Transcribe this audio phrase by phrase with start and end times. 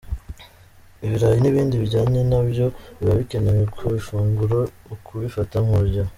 [1.05, 2.65] Ibirayi n’ibindi bijyanye na byo
[2.97, 4.57] biba bikenewe ku ifunguro,
[4.93, 6.09] ukabifata mu rugero.